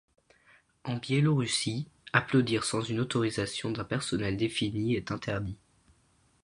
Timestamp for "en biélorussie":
0.83-1.87